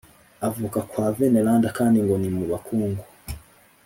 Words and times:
avuka 0.47 0.79
kwa 0.89 1.05
veneranda, 1.17 1.67
kandi 1.77 1.97
ngo 2.05 2.15
ni 2.21 2.29
mu 2.35 2.43
bakungu 2.51 3.03